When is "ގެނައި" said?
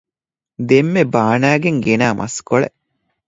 1.85-2.17